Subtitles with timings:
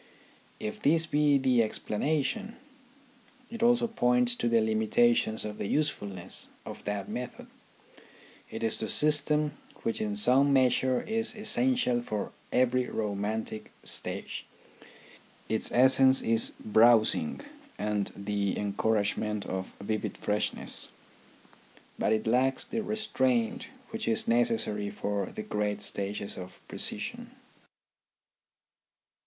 [0.59, 2.55] If this be the explanation,
[3.51, 7.45] it also points to the limitations in the usefulness of that method.
[8.49, 9.51] It is the system
[9.83, 14.47] which in some measure is essential for every romantic stage.
[15.47, 17.41] Its essence is browsing
[17.77, 20.89] and the encouragement of vivid freshness.
[21.99, 27.29] But it lacks the restraint which is necessary for the great stages of precision.